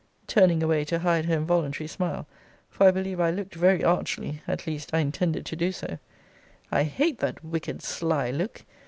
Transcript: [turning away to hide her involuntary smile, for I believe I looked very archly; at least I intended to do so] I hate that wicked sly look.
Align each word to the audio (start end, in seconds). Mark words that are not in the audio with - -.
[turning 0.25 0.63
away 0.63 0.83
to 0.83 0.97
hide 0.97 1.25
her 1.25 1.35
involuntary 1.37 1.85
smile, 1.87 2.25
for 2.71 2.87
I 2.87 2.89
believe 2.91 3.19
I 3.19 3.29
looked 3.29 3.53
very 3.53 3.83
archly; 3.83 4.41
at 4.47 4.65
least 4.65 4.91
I 4.95 4.97
intended 4.97 5.45
to 5.45 5.55
do 5.55 5.71
so] 5.71 5.99
I 6.71 6.85
hate 6.85 7.19
that 7.19 7.45
wicked 7.45 7.83
sly 7.83 8.31
look. 8.31 8.65